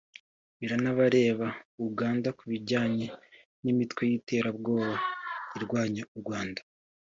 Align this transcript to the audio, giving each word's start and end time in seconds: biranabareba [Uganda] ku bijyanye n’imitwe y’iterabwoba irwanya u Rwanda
biranabareba 0.59 1.47
[Uganda] 1.87 2.29
ku 2.37 2.43
bijyanye 2.51 3.07
n’imitwe 3.63 4.01
y’iterabwoba 4.09 4.95
irwanya 5.57 6.03
u 6.15 6.15
Rwanda 6.21 6.61